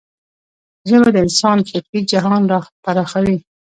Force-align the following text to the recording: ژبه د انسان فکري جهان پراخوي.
ژبه 0.89 1.09
د 1.13 1.17
انسان 1.25 1.57
فکري 1.69 2.01
جهان 2.11 2.41
پراخوي. 2.83 3.37